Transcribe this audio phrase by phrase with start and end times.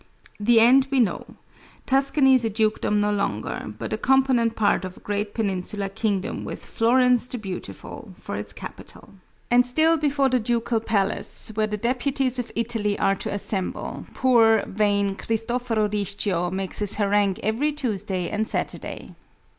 [0.39, 1.35] The end we know.
[1.85, 6.43] Tuscany is a dukedom no longer, but a component part of a great peninsular kingdom
[6.43, 9.13] with "Florence the Beautiful" for its capital.
[9.51, 14.63] And still before the ducal palace, where the deputies of Italy are to assemble, poor,
[14.65, 19.13] vain Cristoforo Rischio makes his harangue every Tuesday and Saturday.